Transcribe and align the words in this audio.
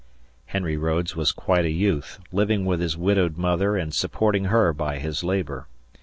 Henry 0.47 0.77
Rhodes 0.77 1.15
was 1.15 1.31
quite 1.31 1.63
a 1.63 1.69
youth, 1.69 2.17
living 2.31 2.65
with 2.65 2.79
his 2.79 2.97
widowed 2.97 3.37
mother 3.37 3.77
and 3.77 3.93
supporting 3.93 4.45
her 4.45 4.73
by 4.73 4.97
his 4.97 5.23
labor. 5.23 5.67